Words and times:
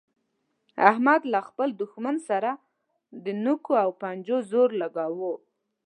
احمد 0.89 1.21
له 1.33 1.39
خپل 1.47 1.69
دوښمن 1.81 2.15
سره 2.29 2.51
د 3.23 3.25
نوکو 3.43 3.73
او 3.83 3.89
پنجو 4.01 4.37
زور 4.51 4.69
ولګاوو. 4.73 5.33